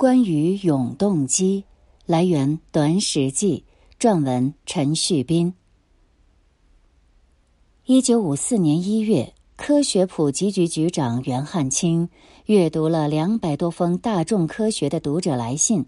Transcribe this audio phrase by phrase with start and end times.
[0.00, 1.64] 关于永动机，
[2.06, 3.66] 来源《短史记》，
[4.02, 5.52] 撰文陈旭斌。
[7.84, 12.08] 一九五四年一月，科学普及局局长袁汉卿
[12.46, 15.84] 阅读了两百多封大众科学的读者来信，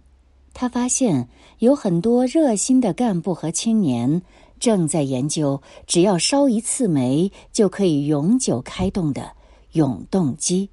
[0.52, 4.20] 他发现有很多热心的干部和青年
[4.60, 9.34] 正在研究，只要烧一次煤就可以永久开动的
[9.72, 10.68] 永动机。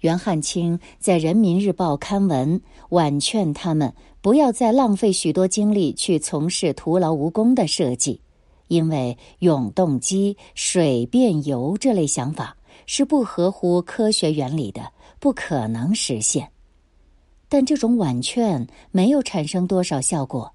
[0.00, 8.20] 袁汉卿在《人民日报》刊文，婉劝他们不要再浪费许多精力去从事徒劳无功的设计。
[8.68, 12.56] 因为永动机、水变油这类想法
[12.86, 16.48] 是不合乎科学原理的，不可能实现。
[17.48, 20.52] 但这种婉劝没有产生多少效果。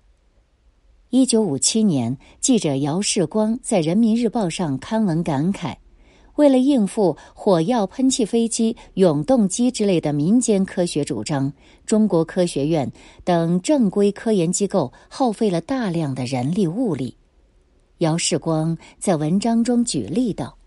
[1.10, 5.76] 一九五七年，记者姚世光在《人民日报》上刊文感慨：
[6.36, 11.54] 为了应付火药喷气飞机、永动机之类的民间科学主张，
[11.86, 12.92] 中国科学院
[13.24, 17.16] 等正规科研机构耗费了大量的人力物力。
[18.00, 20.58] 姚世光在文章中举例道：“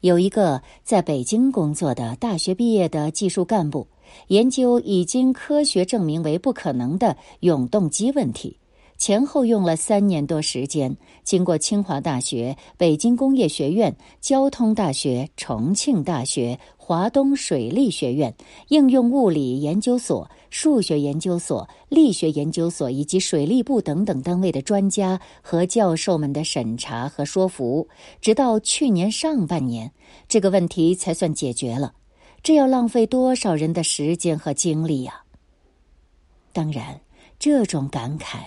[0.00, 3.86] 有一个在北京工作的大学毕业的技术干部，
[4.28, 8.56] 研究已经科学证明为不可能的永动机问题，
[9.02, 10.96] 前后用了三年多时间。
[11.24, 18.32] 经过清华大学、北京工业学院、交通大学、重庆大学、华东水利学院、
[18.68, 27.88] 应用物理研究所。”数学研究所、力学研究所以及水利部等等单位的专家和教授们的审查和说服，
[28.20, 29.90] 直到去年上半年，
[30.28, 31.92] 这个问题才算解决了。
[32.40, 35.24] 这要浪费多少人的时间和精力呀！
[36.52, 37.00] 当然，
[37.40, 38.42] 这种感慨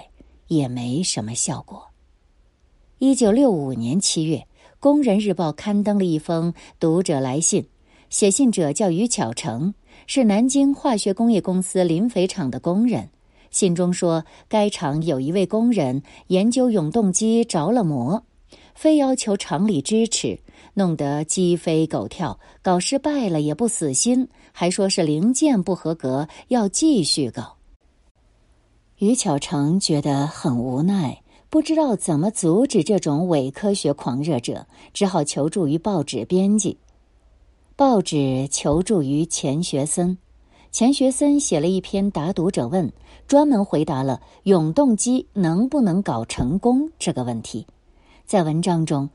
[0.47, 1.87] 也没什么效果。
[2.99, 4.37] 一九六五年七月，
[4.79, 7.67] 《工人日报》刊登了一封读者来信，
[8.09, 9.73] 写信者叫于巧成。
[10.07, 13.09] 是南京化学工业公司磷肥厂的工人。
[13.49, 18.23] 信中说，该厂有一位工人研究永动机着了魔，
[18.75, 20.37] 非要求厂里支持，
[20.73, 27.55] 弄得鸡飞狗跳，搞失败了也不死心，还说是零件不合格，要继续搞。
[28.99, 36.77] 于巧成觉得很无奈，不知道怎么阻止这种伪科学狂热者，只好求助于报纸编辑。
[37.75, 40.17] 报纸求助于钱学森，
[40.71, 42.89] 钱学森写了一篇答读者问，
[43.27, 47.67] 专门回答了永动机能不能搞成功这个问题。
[48.25, 49.09] 在文章中，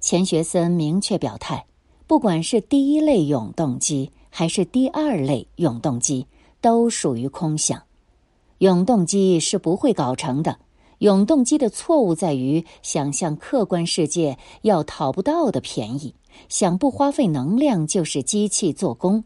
[0.00, 1.64] 钱学森明确表态，
[2.08, 6.26] 不管是第一类永动机还是第二类永动机，
[6.60, 7.80] 都属于空想，
[8.62, 10.56] 永动机是不会搞成的。
[10.98, 16.14] 永动机的错误在于想象客观世界要讨不到的便宜。
[16.48, 19.24] 想不花费能量就是机器做工，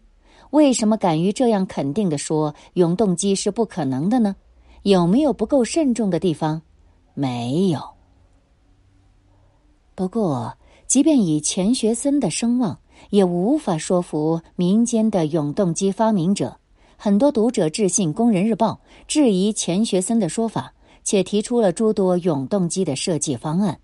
[0.53, 4.35] 为什么敢于这样肯定的说永动机是不可能的呢？
[4.85, 6.63] 有没有不够慎重的地方？
[7.13, 7.79] 没有。
[9.95, 10.55] 不过，
[10.87, 12.79] 即便以钱学森的声望，
[13.11, 16.57] 也无法说服民间的永动机发明者。
[16.99, 20.73] 很多读者致信《工人日报》，质疑钱学森的说法，
[21.05, 23.79] 且提出了诸多永动机的设计方案。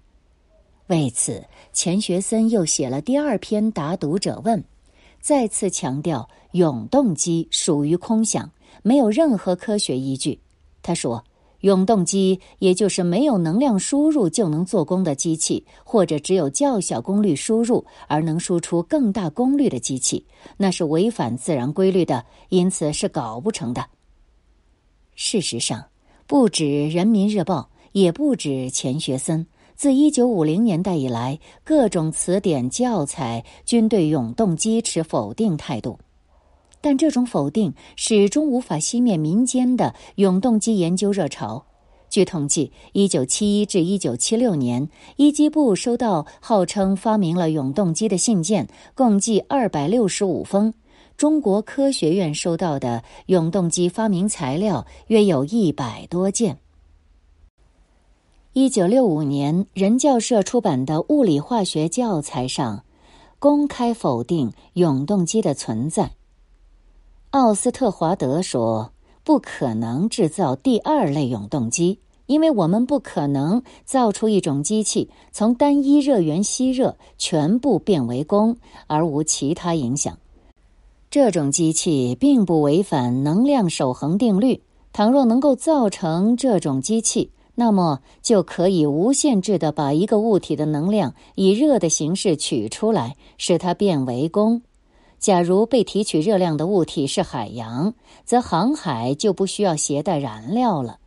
[0.86, 4.64] 为此，钱学森又写了第二篇答读者问，
[5.20, 8.50] 再次强调永动机属于空想，
[8.82, 10.40] 没有任何科学依据。
[10.82, 11.22] 他说，
[11.62, 20.24] 永动机也就是没有能量输入就能做功的机器，或者只有较小功率输入而能输出更大功率的机器，
[20.56, 23.84] 那是违反自然规律的，因此是搞不成的。
[25.14, 25.84] 事实上，
[26.26, 29.46] 不止《人民日报》，也不止钱学森。
[29.74, 35.98] 自一九五零年代以来，各种词典教材均对永动机持否定态度，
[36.82, 41.64] 但这种否定始终无法熄灭民间的永动机研究热潮。
[42.10, 50.74] 据统计，一九七一至一九七六年，一机部收到号称发明了永动机的信件共计二百六十五封，
[51.16, 56.58] 中国科学院收到的永动机发明材料约有一百多件。
[58.52, 62.84] 一九六五年，人教社出版的物理化学教材上，
[63.38, 66.10] 公开否定永动机的存在。
[67.32, 68.92] 奥斯特华德说
[69.24, 80.18] ：“不可能制造第二类永动机，因为我们不可能造出一种机器从单一热源吸热全部变为功，而无其他影响。
[81.10, 84.62] 这种机器并不违反能量守恒定律。
[84.92, 94.62] 倘若能够造成这种机器。”那么就可以无限制的把一个物体的能量以热的形式取出来，使它变为功。
[95.22, 100.98] 假如被提取热量的物体是海洋，则航海就不需要携带燃料了。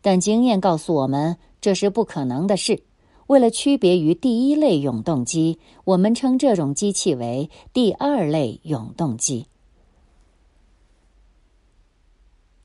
[0.00, 2.84] 但经验告诉我们，这是不可能的事。
[3.26, 9.46] 为了区别于第一类永动机，我们称这种机器为第二类永动机。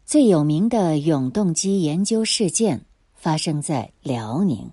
[0.05, 2.81] 最有名的永动机研究事件
[3.15, 4.69] 发生在辽宁，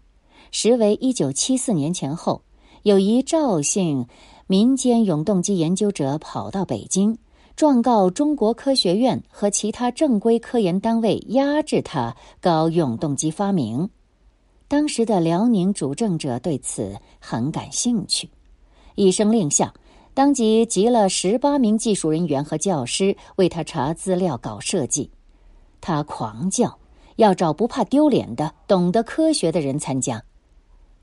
[0.51, 2.43] 时为一九七四年前后，
[2.83, 4.07] 有一赵姓。
[4.49, 7.19] 民间永动机研究者跑到北京，
[7.57, 13.91] 状告中国科学院和其他正规科研单位压制他搞永动机发明。
[14.69, 18.31] 当时的辽宁主政者对此很感兴趣，
[18.95, 19.75] 一声令下，
[20.15, 25.11] 当即集了十八名技术人员和教师为他查资料、搞设计。
[25.81, 26.79] 他狂叫
[27.17, 30.23] 要找不怕丢脸的、懂得科学的人参加，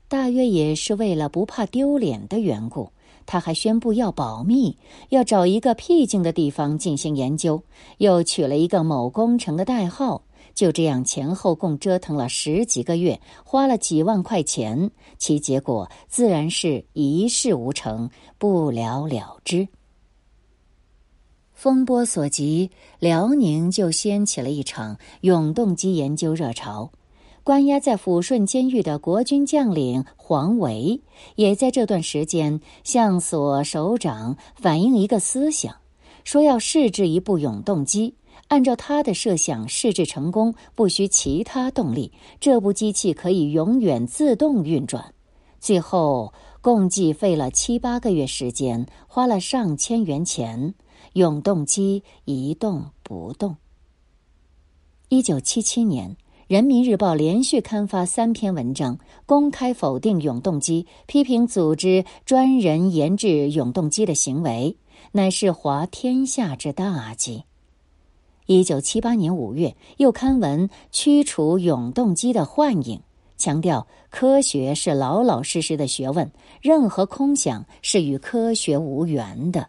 [0.08, 2.88] 大约也是为了不怕丢脸的缘故。
[3.26, 4.76] 他还宣布要保密，
[5.08, 7.62] 要找一个僻静的地方进行研究，
[7.98, 10.22] 又取了一个某工程的代号。
[10.54, 19.66] 就这样前后共折腾了十几个月，花了几万块钱，其结果自然是一事无成，不了了之。
[21.52, 22.70] 风波所及，
[23.00, 26.90] 辽宁就掀起了一场永动机研究热潮。
[27.44, 31.02] 关押在抚顺监狱的国军将领黄维，
[31.34, 35.76] 也在这段时间向所首长反映一个思想，
[36.24, 38.14] 说要试制一部永动机。
[38.48, 42.10] 按照他的设想，试制成功不需其他动力，
[42.40, 45.12] 这部机器可以永远自动运转。
[45.60, 46.32] 最后
[46.62, 50.74] 共计费了七八个月时间，花了上千元钱，
[51.12, 53.54] 永动机一动不动。
[55.10, 56.16] 一九七七年。
[56.46, 64.76] 人民日报连续刊发三篇文章，公开否定永动机，批评组织专人研制永动机的行为
[65.12, 67.44] 乃是滑天下之大稽。
[68.44, 73.00] 一九七八年五月，又刊文驱除永动机的幻影，
[73.38, 76.30] 强调科学是老老实实的学问，
[76.60, 79.68] 任何空想是与科学无缘的。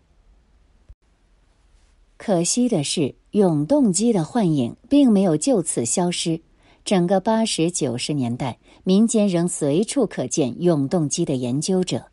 [2.17, 6.41] 可惜的是，永动机的幻影并没有就此消失。
[6.85, 12.05] 整个八十九十年代，民间仍随处可见永动机的研究者。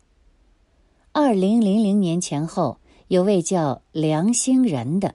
[1.11, 5.13] 二零零零年前后，有位叫梁兴仁的，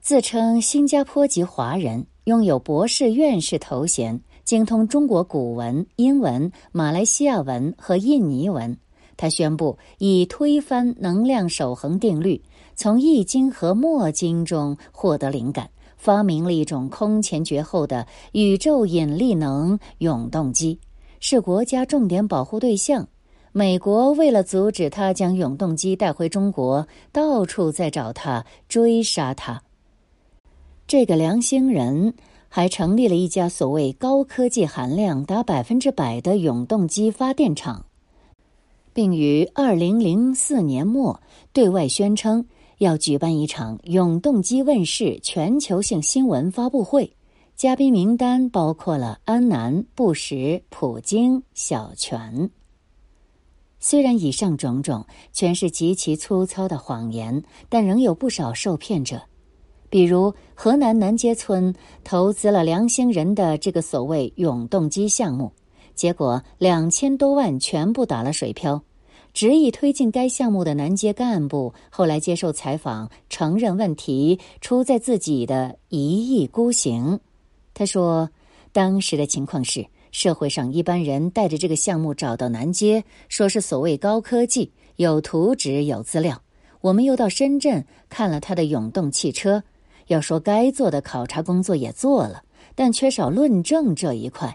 [0.00, 8.76] 自称新加坡籍华人，拥有博士、院士头衔，精通中国古文、英文、马来西亚文和印尼文。
[9.16, 12.42] 他宣布以推翻能量守恒定律，
[12.74, 15.70] 从《易经》和《墨经》中获得灵感。
[16.02, 20.80] 发明了一种空前绝后的宇宙引力能永动机，
[21.20, 23.06] 是国家重点保护对象。
[23.52, 29.62] 美国为了阻止他将永动机带回中国，到处在找他追杀他。
[30.88, 32.14] 这个良心人
[32.48, 37.86] 还成立了一家所谓高科技含量达百分之百的永动机发电厂，
[38.92, 41.20] 并于二零零四年末
[41.52, 42.44] 对外宣称。
[42.82, 47.14] 要举办一场永动机问世全球性新闻发布会，
[47.54, 52.50] 嘉宾名单包括了安南、布什、普京、小泉。
[53.78, 59.22] 虽然以上种种全是极其粗糙的谎言，但仍有不少受骗者。
[59.88, 61.72] 比如河南南街村
[62.02, 65.52] 投资了梁兴仁的这个所谓永动机项目，
[65.94, 68.82] 结果两千多万全部打了水漂。
[69.34, 77.18] 执意推进该项目的南街干部后来接受采访，承认问题出在自己的一意孤行。
[77.72, 78.28] 他说
[78.72, 86.42] ：“当时的情况是，社会上一般人带着这个项目找到南街，说是所谓高科技，有图纸有资料。
[86.82, 89.62] 我们又到深圳看了他的永动汽车，
[90.08, 92.42] 要说该做的考察工作也做了，
[92.74, 94.54] 但缺少论证这一块。”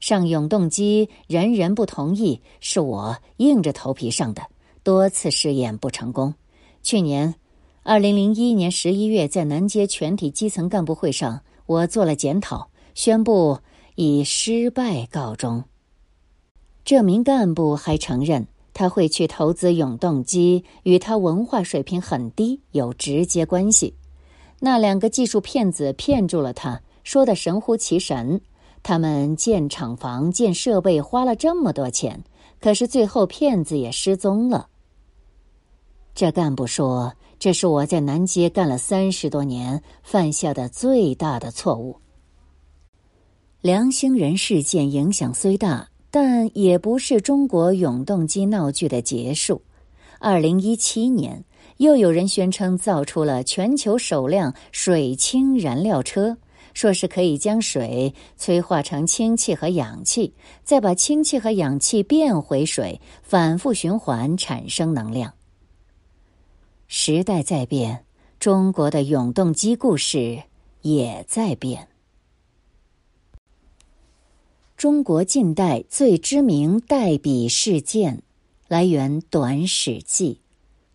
[0.00, 4.42] 上永动机，人人不同意，是我硬着头皮上的。
[4.82, 6.34] 多次试验不成功。
[6.82, 7.34] 去年，
[7.82, 13.58] 二零零一年十一月，在南街全体基层干部会上，我做了检讨，宣布
[13.96, 15.64] 以失败告终。
[16.84, 23.94] 这名干部还承认，他会去投资永动机，与他文化水平很低有直接关系。
[24.60, 28.40] 那两个技术骗子骗住了他，说的神乎其神。
[28.86, 32.22] 他们建厂房、建设备花了这么多钱，
[32.60, 34.68] 可是最后骗子也失踪了。
[36.14, 41.96] 这干部说：“这是我在南街干了三十多年犯下的最大的错误。”
[43.60, 49.60] 梁兴仁事件影响虽大，但也不是中国永动机闹剧的结束。
[50.20, 51.44] 二零一七年，
[51.78, 56.36] 又有人宣称造出了全球首辆水氢燃料车，
[56.76, 65.32] 说是可以将水催化成氢气和氧气，再把氢气和氧气变回水，反复循环产生能量。
[66.86, 68.04] 时代在变，
[68.38, 70.42] 中国的永动机故事
[70.82, 71.88] 也在变。
[74.76, 78.22] 中国近代最知名代笔事件，
[78.68, 80.42] 来源《短史记》。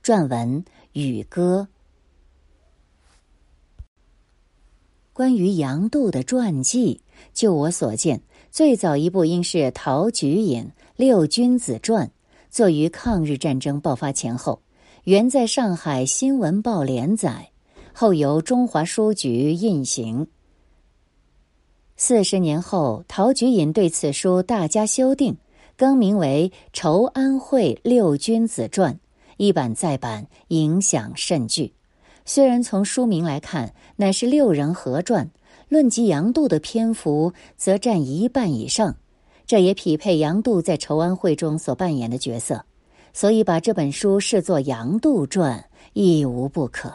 [0.08, 1.68] 撰文宇歌。
[5.22, 7.00] 关于杨度的传记，
[7.32, 12.08] 就我所见，最早一部应是《陶菊隐六君子传》，
[12.50, 14.64] 作于抗日战争爆发前后，
[15.04, 17.52] 原在上海新闻报连载，
[17.94, 20.26] 后由中华书局印行。
[21.96, 25.38] 四十年后，陶菊隐对此书大加修订，
[25.78, 28.96] 更名为《筹安会六君子传》。
[29.38, 31.74] 一版再版，影响甚巨。
[32.34, 35.30] 虽然从书名来看，乃是六人合传，
[35.68, 38.96] 论及杨度的篇幅，则占一半以上。
[39.46, 42.64] 这也匹配杨度在筹安会中所扮演的角色，
[43.12, 46.94] 所以把这本书视作杨度传亦无不可。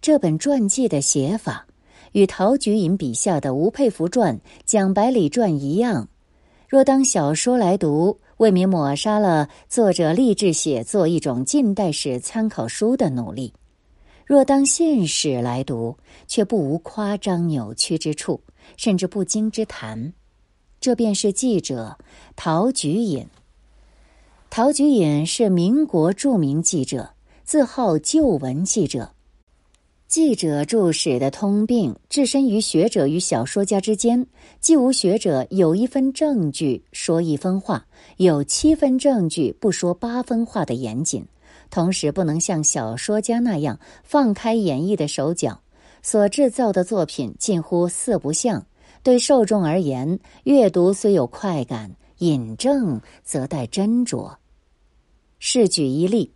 [0.00, 1.66] 这本传记的写法，
[2.12, 6.08] 与陶菊隐笔下的吴佩孚传、蒋百里传一样。
[6.70, 13.52] 若当小说来读，未免抹杀了作者立志写作一种近代史参考书的努力；
[14.26, 18.40] 若当现史来读，却不无夸张扭曲之处，
[18.76, 20.12] 甚至不经之谈。
[20.80, 21.98] 这便是记者
[22.36, 23.26] 陶举隐。
[24.50, 27.10] 陶举隐是民国著名记者，
[27.42, 29.10] 自号旧闻记者。
[30.06, 34.26] 记者注史的通病，置身于学者与小说家之间，
[34.60, 37.84] 既无学者有一分证据说一分话，
[38.18, 41.26] 有七分证据不说八分话的严谨，
[41.70, 45.60] 同时不能像小说家那样放开演绎的手脚，
[46.02, 48.66] 所制造的作品近乎四不像。
[49.02, 54.36] 对受众而言，阅读虽有快感，引证则待斟酌。
[55.38, 56.32] 试举一例，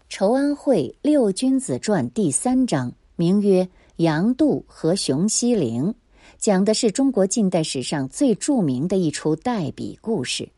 [0.08, 2.92] 《筹安会六君子传》第三章。
[3.16, 3.62] 名曰
[3.96, 5.84] 《杨度和熊希龄》，
[6.36, 10.48] 讲的是中国近代史上最著名的一出代笔故事。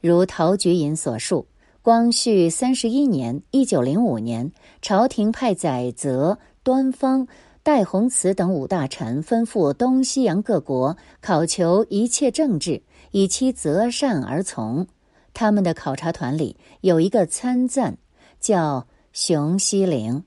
[0.00, 1.46] 如陶菊隐所述，
[1.82, 7.26] 光绪三十一年（一九零五年），朝廷派载泽、端方、
[7.64, 14.86] 戴洪慈等五大臣，吩咐东西洋各国考求一切政治，以其择善而从。
[15.34, 17.98] 他们的考察团里有一个参赞，
[18.38, 20.22] 叫熊希龄。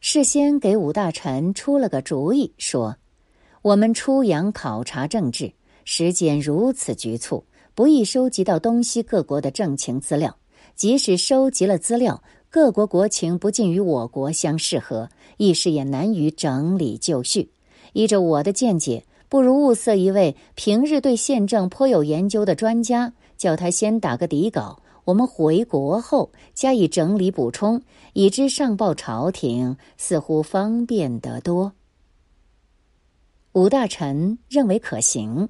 [0.00, 2.96] 事先给五大臣出了个主意，说
[3.60, 5.52] ：“我们出洋考察政治，
[5.84, 10.34] 时间如此局促，不易收集到东西各国的政情资料。
[10.76, 17.50] 即使收集了资料，各国国情不尽与我国相适合，一时也难于整理就绪。
[17.94, 27.80] 依着我的见解，不如物色一位平日对宪政颇有研究的专家，叫他先打个底稿。”我们回国后加以整理补充，
[28.12, 31.72] 以之上报朝廷，似乎方便得多。
[33.52, 35.48] 五大臣认为可行。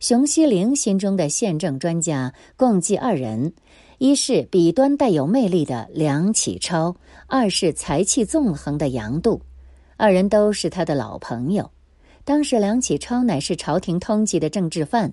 [0.00, 3.52] 熊希龄心中的宪政专家共计二人：
[3.98, 6.94] 一是笔端带有魅力的梁启超，
[7.26, 9.42] 二是才气纵横的杨度。
[9.96, 11.68] 二人都是他的老朋友。
[12.24, 15.12] 当时梁启超乃是朝廷通缉的政治犯，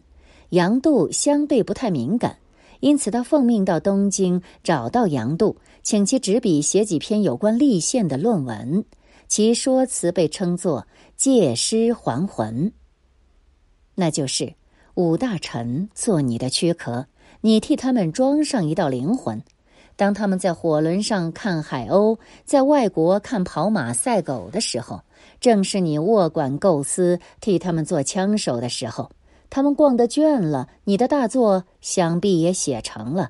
[0.50, 2.38] 杨度相对不太敏感。
[2.82, 8.86] 因此，他奉命到东京找到杨度，请其执笔写几篇有关立宪的论文。
[9.28, 10.86] 其说辞被称作
[11.18, 12.72] “借尸还魂”，
[13.96, 14.54] 那就是
[14.94, 17.08] 五大臣做你的躯壳，
[17.46, 19.40] 你替他们装上一道灵魂。
[19.96, 25.02] 当他们在火轮上看海鸥，在外国看跑马赛狗的时候，
[25.40, 29.12] 正是你握管构思，替他们做枪手的时候。
[29.52, 33.30] 他们逛得倦了，你的大作想必也写成了。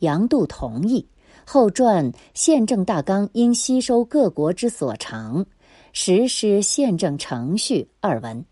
[0.00, 1.06] 杨度同意，
[1.46, 5.46] 后传《宪政大纲》应吸收各国之所长，
[5.92, 8.44] 实施宪政程序二文，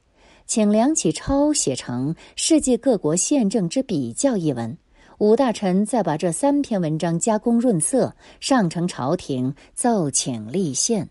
[0.55, 4.77] 请梁启超写成《世界各国宪政之比较》一文。
[5.17, 11.09] 五大臣再把这三篇文章加工润色，上呈朝廷奏请立宪。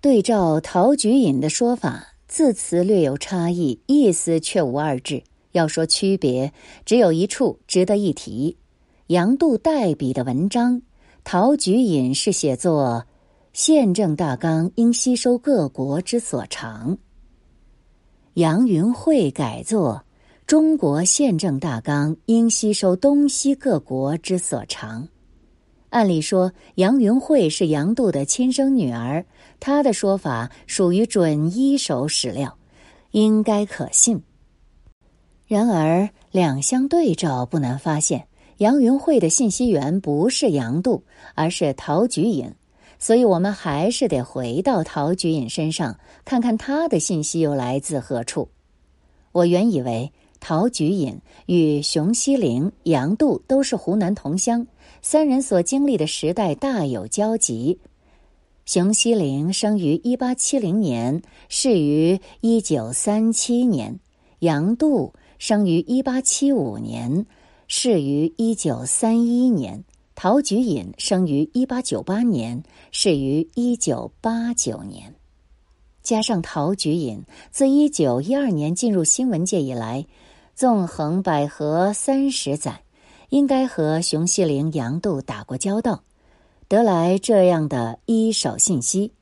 [0.00, 2.14] 对照陶菊隐的说法。
[2.28, 5.24] 字词略有差异，意思却无二致。
[5.50, 6.52] 要说区别，
[6.84, 8.56] 只有一处值得一提：
[9.08, 10.80] 杨度代笔的文章，
[11.24, 13.04] 陶菊隐是写作
[13.52, 16.96] 《宪政大纲》，应吸收各国之所长；
[18.36, 20.04] 杨云慧改作
[20.46, 25.08] 《中国宪政大纲应吸收东西各国之所长。
[25.88, 29.24] 按理说，杨云慧是杨度的亲生女儿，
[29.58, 32.58] 她的说法属于准一手史料，
[33.12, 34.22] 应该可信。
[35.46, 38.28] 然而，两相对照，不难发现，
[38.58, 41.02] 杨云慧的信息源不是杨度，
[41.34, 42.52] 而是陶菊隐。
[42.98, 48.48] 所以，我们还是得回到陶菊隐身上，看看他的信息又来自何处。
[49.32, 50.12] 我原以为。
[50.38, 54.66] 陶菊隐与熊希龄、杨度都是湖南同乡，
[55.00, 57.80] 三人所经历的时代大有交集。
[58.66, 63.94] 熊希龄生于一八七零年，逝于一九三七年；
[64.40, 67.26] 杨度生于一八七五年，
[67.66, 69.80] 逝于一九三一年；
[70.18, 75.14] 陶菊隐生于一八九八年，逝于一九八九年。
[76.02, 80.06] 加上陶菊隐自一九一二年进入新闻界以来。
[80.54, 82.80] 纵横捭阖三十载，
[83.28, 86.02] 应该和熊希龄、杨度打过交道，
[86.66, 89.12] 得来这样的一手信息。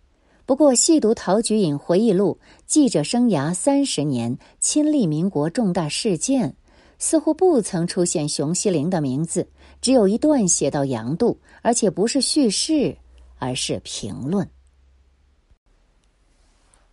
[0.46, 6.54] 不过，细读陶菊隐回忆录，记者生涯三十年，亲历民国重大事件，
[7.00, 9.48] 似乎不曾出现熊希龄的名字，
[9.84, 12.96] 只有一段写到杨度，而且不是叙事，
[13.38, 14.48] 而是评论。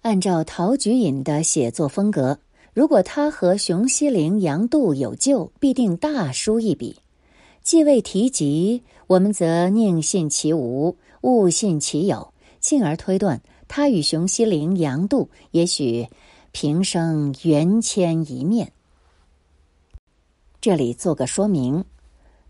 [0.01, 2.37] 按照陶菊隐的写作风格。
[2.73, 6.97] 如果他和熊希龄、杨度有旧，必定大书一笔；
[7.63, 16.09] 既未提及，我们则宁信其无，勿信其有，进而推断他与熊希龄、杨度也许
[16.51, 18.73] 平生缘牵一面。
[20.59, 21.85] 这里做个说明：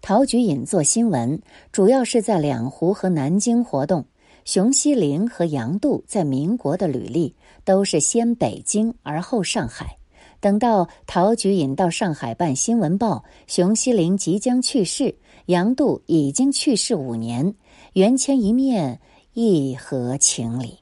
[0.02, 1.40] 陶菊隐做新闻，
[1.72, 4.02] 主要是在两湖和南京活动；
[4.46, 9.96] 熊希龄和杨度在民国的履历都是先北京而后上海。
[10.40, 15.16] 等到陶菊隐到上海办《新闻报》，熊希龄即将去世，
[15.46, 17.54] 杨度已经去世五年，
[17.94, 19.00] 缘牵一面，
[19.34, 20.80] 亦合情理。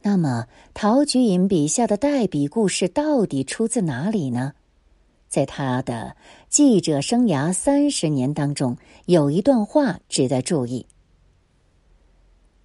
[0.00, 4.52] 那么，陶菊隐笔下的代笔故事到底出自哪里呢？
[5.28, 6.16] 在他的
[6.48, 10.86] 记者生涯三十年当中，有一段话值得注意。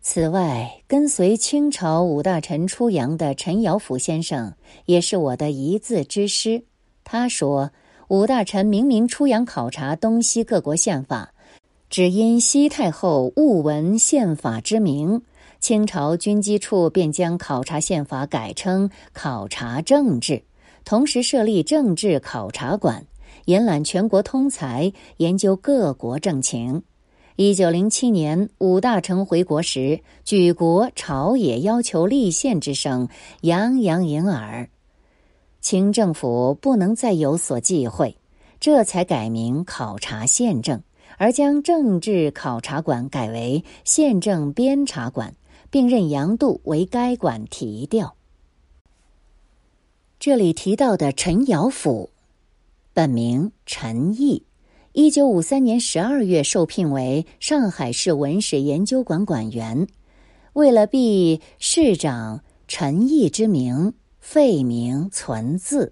[0.02, 4.54] 此外，跟随清朝五大臣出洋的陈尧甫先生
[4.86, 6.64] 也是我的一字之师。
[7.06, 7.72] 他说
[8.10, 11.34] ：“五大臣明明出洋考察东西各国宪法，
[11.90, 15.22] 只因西太后误闻宪法之名，
[15.60, 20.44] 清朝军机处便将考察宪法改称考察政治，
[20.86, 23.06] 同时设立政治考察馆，
[23.46, 26.84] 延揽全国通才，研究各国政情。”
[27.36, 33.10] 一九零七年，五大臣回国时，举国朝野要求立宪之声
[33.42, 34.70] 洋洋盈耳。
[35.60, 38.16] 清政府不能再有所忌讳，
[38.60, 40.84] 这才改名考察宪政，
[41.18, 45.34] 而将政治考察馆改为宪政编察馆，
[45.72, 48.14] 并任杨度为该馆提调。
[50.26, 52.10] 这里提到的陈尧甫，
[52.94, 54.44] 本名陈毅。
[54.94, 59.86] 一九五三年十二月受聘为上海市文史研究馆馆员，
[60.54, 65.92] 为了避市长陈毅之名，废名存字，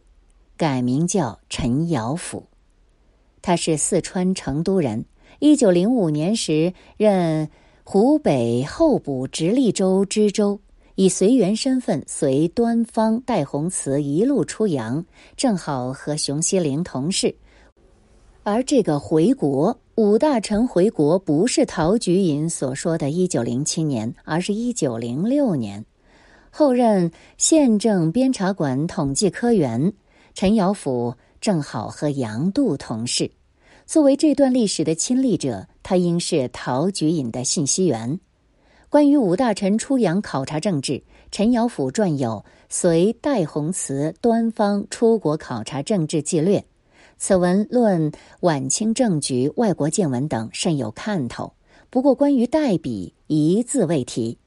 [0.55, 2.45] 改名叫陈尧甫。
[3.41, 5.03] 他是四川成都人。
[5.39, 7.49] 一九零五年时任
[7.83, 10.61] 湖北候补直隶州知州，
[11.01, 15.03] 以随员身份随端方、戴洪慈一路出洋，
[15.35, 17.35] 正好和熊希龄同事。
[18.43, 25.83] 而这个回国，五大臣回国不是陶菊隐所说的一九零七年，而是一九零六年。
[26.51, 29.91] 后任宪政编察馆统计科员
[30.35, 33.31] 陈尧甫正好和杨度同事。
[33.87, 38.19] 作为这段历史的亲历者，他应是陶菊隐的信息源。
[38.91, 41.01] 关于五大臣出洋考察政治，
[41.31, 46.59] 陈尧甫撰有《随戴鸿慈端方出国考察政治纪略》。
[47.17, 51.53] 此文论晚清政局、外国见闻等甚有看头。
[51.89, 54.37] 不过，关于代笔一字未提。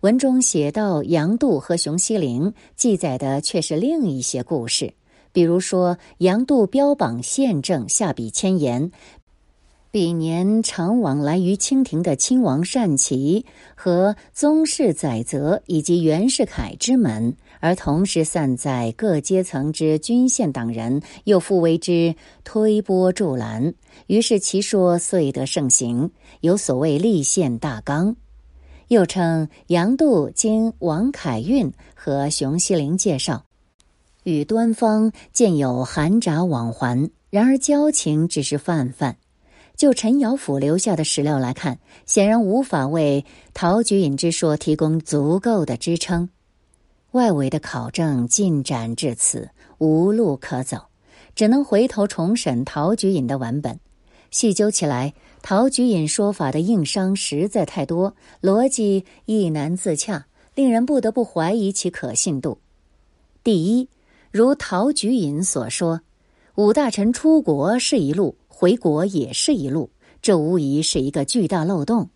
[0.00, 4.94] 文中写到杨度和熊希龄，记载的却是另一些故事。
[5.30, 8.90] 比如说，杨度标榜宪政，下笔千言。
[9.92, 23.74] 彼年常往来于清廷的亲王单骑和宗室载泽以及袁世凯之门，而同时散在各阶层之军宪党人，又复为之推波助澜，
[24.06, 28.16] 于是其说遂得盛行，有所谓立宪大纲。
[28.88, 33.44] 又称杨度经王凯运和熊希龄介绍，
[34.24, 39.18] 与端方建有寒札往还，然而交情只是泛泛。
[39.76, 46.28] 就陈尧甫留下的史料来看，显然无法为陶菊隐之说提供足够的支撑。
[47.12, 50.78] 外围的考证进展至此，无路可走，
[51.34, 53.78] 只能回头重审陶菊隐的文本。
[54.30, 62.58] 细究起来，陶菊隐说法的硬伤实在太多，逻辑亦难自洽，令人不得不怀疑其可信度。
[63.44, 63.88] 第一，
[64.30, 66.00] 如陶菊隐所说，
[66.54, 68.36] 五大臣出国是一路。
[68.62, 72.10] 回国也是一路，这无疑是一个巨大漏洞。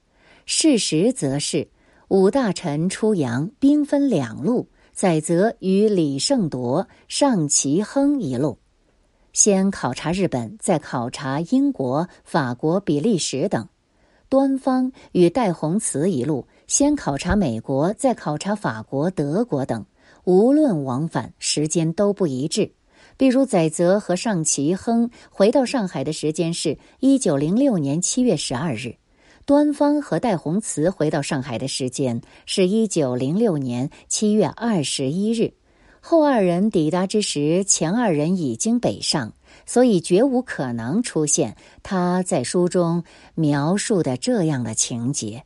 [0.45, 1.71] 事实则是，
[2.07, 8.59] 五大臣出洋兵分两路，载泽与李胜铎、尚其亨一路，
[9.33, 13.65] 先考察日本，再考察英国、法国、比利时等；
[14.29, 19.85] 端方与戴洪慈一路，先考察美国，再考察法国、德国等。
[20.23, 22.76] 无论往返时间都不一致。
[23.17, 28.97] 比如，载泽和尚其亨回到上海的时间是一九零六年七月十二日，
[29.47, 35.55] 端方和戴弘慈回到上海的时间是一九零六年七月二十一日。
[36.01, 39.33] 后二人抵达之时，前二人已经北上，
[39.65, 43.03] 所以绝无可能出现他在书中
[43.35, 45.43] 描述的这样的情节。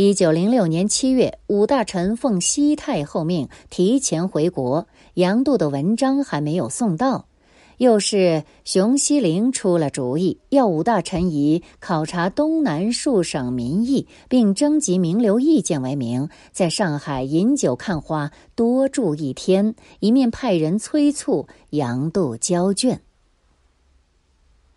[0.00, 4.86] 一九零六年七月，五大臣奉西太后命提前回国。
[5.14, 7.26] 杨度的文章还没有送到，
[7.78, 23.00] 又是熊希龄出了主意，要五大臣以考察东南数省民意，并征集名流意见为名，在上海饮酒看花，多住一天，一面派人催促杨度交卷。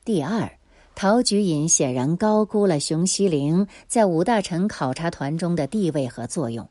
[0.03, 0.60] 第二。
[1.01, 6.69] 陶菊隐显然高估了熊希龄在五大臣考察团中的地位和作用。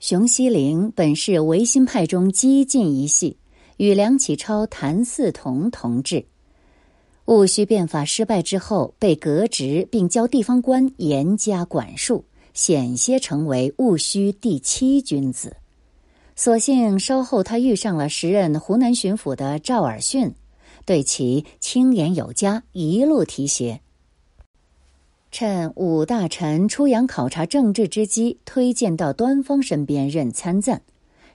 [0.00, 3.36] 熊希龄本是维新派中激进一系，
[3.76, 6.26] 与梁启超、谭嗣同同志。
[7.26, 15.56] 戊戌变法失败之后，被革职，并交地方官严加管束，险些成为戊戌第七君子。
[16.34, 20.32] 所幸稍后他遇上了时任湖南巡抚的赵尔巽。
[20.84, 23.80] 对其清言有加，一路提携。
[25.30, 30.82] 趁五大臣出洋考察政治之机，推荐到端方身边任参赞。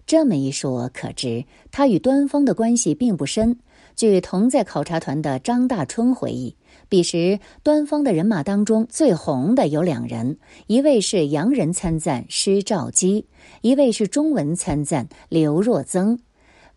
[0.06, 3.60] 这么一说，可知他与端方的关系并不深。
[3.96, 6.56] 据同在考察团的张大春回忆，
[6.88, 13.26] 彼时端方的人马当中最红的有两人，一位是洋人参赞施肇基，
[13.62, 16.20] 一位是中文参赞刘若曾，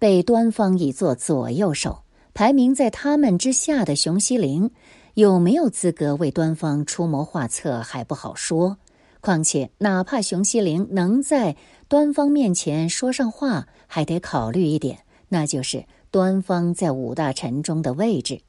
[0.00, 2.00] 被端方以作左右手。
[2.35, 4.71] 排名在他们之下的熊希龄，
[5.14, 8.79] 有没有资格为端方出谋划策还不好说。
[9.21, 11.57] 况且，哪怕熊希龄能在
[11.88, 18.40] 端方面前说上话，还得考虑一点，那就是端方在五大臣中的位置。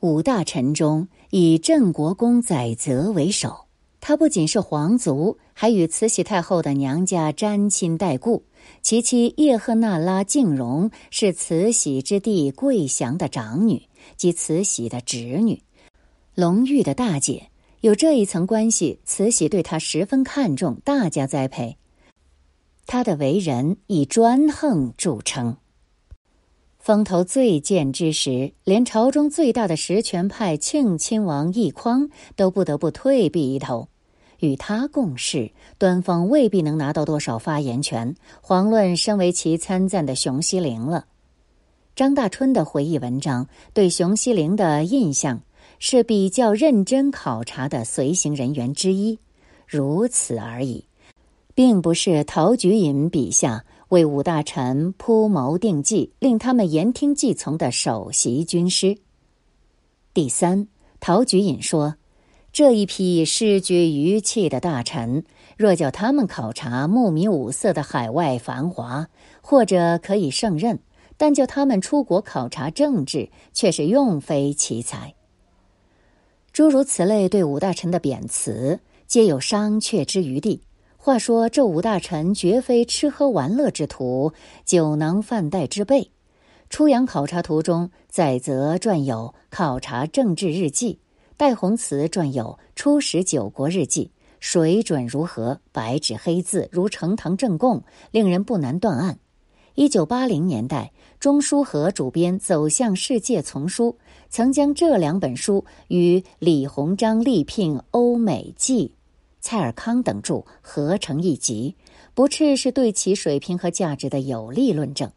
[0.00, 3.66] 五大臣中，以镇国公载泽为首，
[4.00, 8.44] 他不仅是皇族，还与慈禧太后的娘家沾亲带故。
[8.82, 13.82] 其妻叶赫那拉静荣是慈禧之弟桂祥的长女
[14.16, 15.62] 及慈禧的侄女，
[16.34, 17.50] 隆裕的大姐。
[17.80, 21.76] 有这一层关系，慈禧对她十分看重，大加栽培。
[22.86, 25.56] 她的为人以专横著称。
[26.78, 33.88] 风头最健之时，连朝中最大的实权派庆亲王奕匡都不得不退避一头。
[34.40, 41.06] 与他共事，端方未必能拿到多少发言权，遑论身为其参赞的熊希龄了。
[41.94, 45.40] 张大春的回忆文章对熊希龄的印象
[45.78, 49.18] 是比较认真考察的随行人员之一，
[49.66, 50.84] 如此而已，
[51.54, 58.98] 并不是陶举隐笔下为五大臣铺谋定计、令他们言听计从的首席军师。
[60.12, 60.68] 第三，
[61.00, 61.94] 陶举隐说。
[62.56, 65.24] 这一批失绝余气的大臣，
[65.58, 69.08] 若叫他们考察目迷五色的海外繁华，
[69.42, 70.78] 或者可以胜任；
[71.18, 75.14] 但叫他们出国考察政治，却是用非其才。
[76.50, 80.62] 诸如此类对五大臣的贬词，皆有商榷之余地。
[80.96, 84.32] 话说，这五大臣绝非吃喝玩乐之徒，
[84.64, 86.10] 酒囊饭袋之辈。
[86.70, 90.94] 出洋考察途中，载泽撰有《考察政治日记》。
[91.38, 92.44] 戴弘慈撰有
[92.74, 94.06] 《初始九国日记》，
[94.40, 95.60] 水准如何？
[95.70, 99.18] 白纸黑字，如呈堂证供，令人不难断案。
[99.74, 103.98] 一九八零年代，钟书和主编《走向世界》丛书，
[104.30, 108.94] 曾将这两本书与李鸿章力聘欧美记，
[109.42, 111.76] 蔡尔康等著合成一集，
[112.14, 115.12] 不啻是对其水平和价值的有力论证。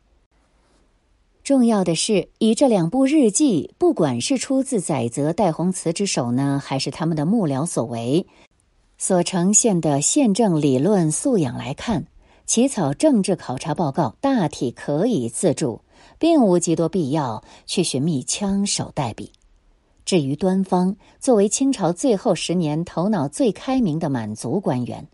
[1.49, 8.27] 重要的是，以这两部日记，不管是出自载泽、戴洪慈之手呢，还是他们的幕僚所为，
[8.99, 12.05] 所呈现的宪政理论素养来看，
[12.45, 15.81] 起草政治考察报告大体可以自助，
[16.19, 19.31] 并无极多必要去寻觅枪手代笔。
[20.05, 25.07] 至于端方，作为清朝最后十年头脑最开明的满族官员，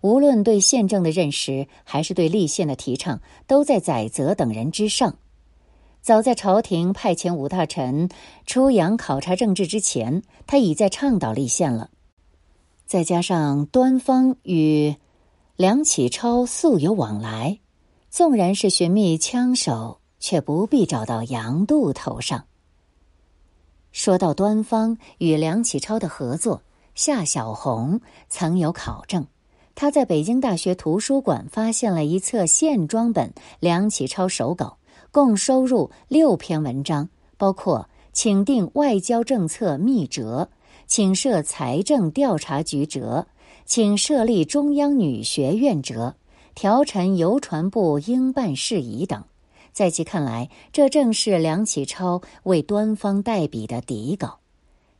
[0.00, 5.14] 无论对宪政的认识，还是对立宪的提倡，都在载泽等人之上。
[6.02, 8.08] 早在朝廷派遣武大臣
[8.44, 11.90] 出洋考察政治之前，他已在倡导立宪了。
[12.84, 14.96] 再加上端方与
[15.54, 17.60] 梁启超素有往来，
[18.10, 22.46] 纵然是寻觅枪手，却不必找到杨度头上。
[23.92, 26.62] 说到端方与梁启超的合作，
[26.96, 29.24] 夏小红曾有考证，
[29.76, 34.78] 他在北京大学图书馆发现了一册线装本梁启超手稿。
[35.12, 40.48] 共收入六篇文章，包括请定外交政策密折、
[40.86, 43.26] 请设财政调查局折、
[43.66, 46.14] 请设立中央女学院折、
[46.54, 49.22] 调陈邮传部应办事宜等。
[49.74, 54.38] 在其看来，这正是梁启超为端方代笔的底稿。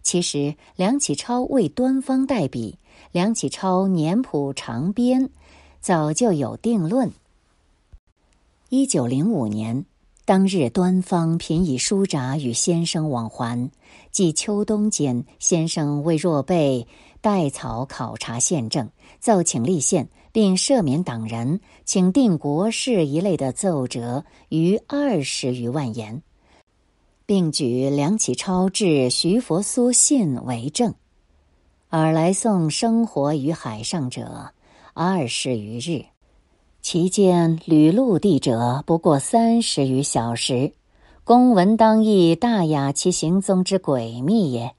[0.02, 2.76] 其实，梁启超为端方代笔，
[3.12, 5.30] 梁启超年谱长编，
[5.80, 7.10] 早就有定论。
[8.68, 9.86] 一九零五年。
[10.24, 13.72] 当日，端方频以书札与先生往还。
[14.12, 16.86] 即秋冬间，先生为若被
[17.20, 26.22] 代草考察宪政，奏请立宪，并赦免党人，请定国事一类的奏折逾二十余万言，
[27.26, 30.94] 并举梁启超致徐佛苏信为证。
[31.88, 34.52] 尔来送生活于海上者
[34.94, 36.11] 二十余日。
[36.82, 40.72] 其间旅陆地者不过三十余小时，
[41.22, 44.74] 公文当亦大雅其行踪之诡秘也。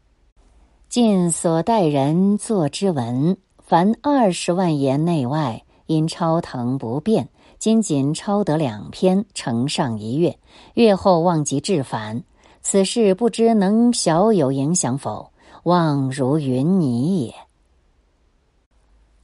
[0.89, 10.37] 近所带人作之文，凡二十万言内外，因超腾不便，今仅抄得两篇，呈上一月，
[10.73, 12.21] 月后望即至返。
[12.61, 15.31] 此事不知能小有影响否？
[15.63, 17.33] 望如云泥也。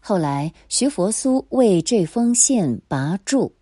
[0.09, 3.53] 后来，徐佛苏为这封信拔注：“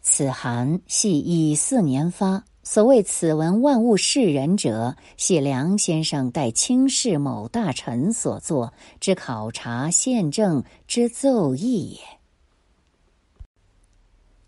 [0.00, 2.44] 此函系乙巳年发。
[2.62, 11.98] 所谓此文万物示人者，系梁先生代清室某大臣所作之考察宪政之奏议也。”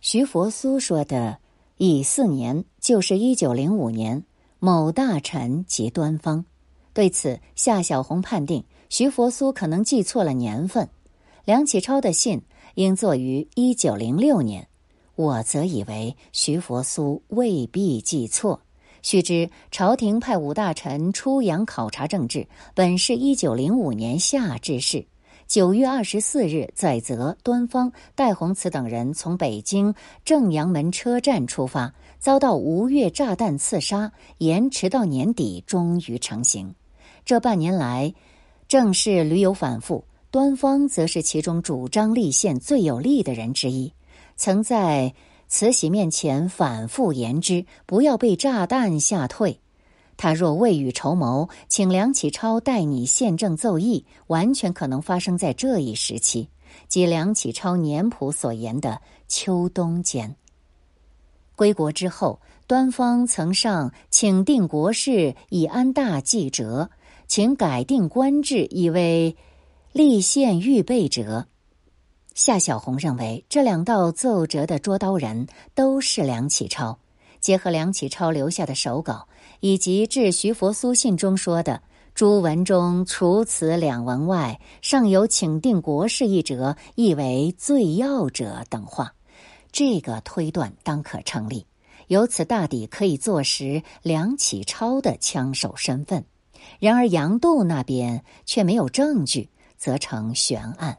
[0.01, 1.39] 徐佛苏说的
[1.79, 4.23] 乙巳年，就是一九零五年。
[4.61, 6.45] 某大臣及端方，
[6.95, 8.65] 对此，夏小红判定。
[8.91, 10.89] 徐佛苏可能记错了年份，
[11.45, 12.43] 梁启超的信
[12.75, 14.67] 应作于一九零六年，
[15.15, 18.61] 我则以为徐佛苏未必记错。
[19.03, 25.07] 须知朝廷派五大臣出洋考察政治，本是一九零五年夏之事。
[25.47, 36.75] 九月二十四日，载泽、端方、戴洪慈等人从北京正阳门车站出发，遭到吴越炸弹刺杀，延迟到年底，终于成行。
[37.25, 38.13] 这半年来。
[38.71, 43.93] 正是屡有反复，端方则是其中主张立宪最有力的人之一，
[44.37, 45.13] 曾在
[45.49, 49.59] 慈禧面前反复言之，不要被炸弹吓退。
[50.17, 56.49] 他若未雨绸缪，请梁启超代拟宪政奏议，完全可能发生在这一时期，
[56.87, 60.37] 即梁启超年谱所言的秋冬间。
[61.57, 66.89] 归国之后，端方曾上请定国事以安大计折。
[67.31, 69.37] 请改定官制，以为
[69.93, 71.47] 立宪预备者。
[72.35, 76.99] 夏小红认为，这两道奏折的捉刀人都是梁启超。
[77.41, 79.29] 结合梁启超留下的手稿，
[79.61, 81.81] 以及致徐佛苏信中说的
[82.17, 89.15] 朱文中除此两文外，尚有请定国事一折，亦为最要者等话，
[89.71, 91.65] 这个推断当可成立。
[92.09, 96.25] 由此大抵可以坐实梁启超的枪手身份。
[96.79, 100.99] 然而杨度那边却没有证据，则成悬案。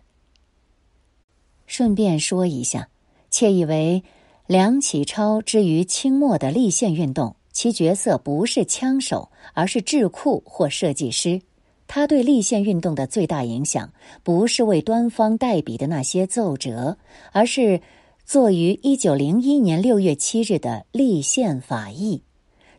[1.68, 2.90] 顺便说一下，
[3.30, 4.04] 窃以为
[4.48, 11.42] 梁启超之于清末的立宪运动，其角色不是枪手，而是智库或设计师。
[11.88, 13.92] 他对立宪运动的最大影响，
[14.24, 16.98] 不是为端方代笔的那些奏折，
[17.34, 17.82] 而是
[18.26, 22.24] 作于一九零一年六月七日的《立宪法议》。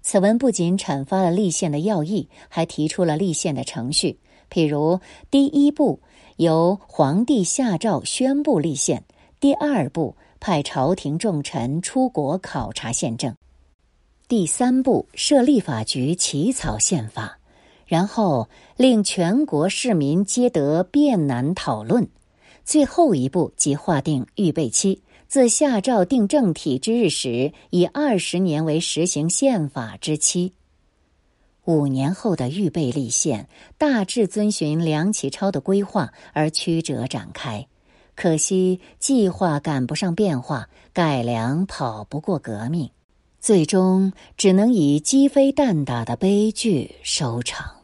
[0.02, 4.18] 此文不仅阐发了立宪的要义，还提出了立宪的程序，
[4.50, 6.00] 譬如，第一步
[6.36, 8.98] 由皇帝下诏宣布立宪；
[9.38, 13.34] 第二步派朝廷重臣出国考察宪政；
[14.26, 17.38] 第三步设立法局起草宪法，
[17.86, 22.06] 然后令全国市民皆得辩难讨论；
[22.64, 30.52] 最后一步即划定预备期，自下诏定政体之日始，以二十年为实行宪法之期。
[31.64, 37.66] 五年后的预备立宪，大致遵循梁启超的规划而曲折展开。
[38.14, 42.90] 可惜计划赶不上变化，改良跑不过革命，
[43.40, 47.81] 最终只能以鸡飞蛋打的悲剧收场。